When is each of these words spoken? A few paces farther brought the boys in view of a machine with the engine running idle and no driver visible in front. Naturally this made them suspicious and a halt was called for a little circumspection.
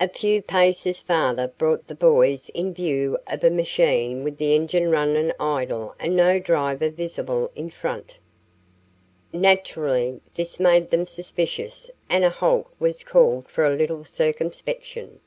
A 0.00 0.08
few 0.08 0.42
paces 0.42 0.98
farther 0.98 1.46
brought 1.46 1.86
the 1.86 1.94
boys 1.94 2.48
in 2.48 2.74
view 2.74 3.16
of 3.28 3.44
a 3.44 3.48
machine 3.50 4.24
with 4.24 4.38
the 4.38 4.56
engine 4.56 4.90
running 4.90 5.30
idle 5.38 5.94
and 6.00 6.16
no 6.16 6.40
driver 6.40 6.90
visible 6.90 7.52
in 7.54 7.70
front. 7.70 8.18
Naturally 9.32 10.20
this 10.34 10.58
made 10.58 10.90
them 10.90 11.06
suspicious 11.06 11.92
and 12.10 12.24
a 12.24 12.28
halt 12.30 12.66
was 12.80 13.04
called 13.04 13.46
for 13.46 13.62
a 13.64 13.70
little 13.76 14.02
circumspection. 14.02 15.20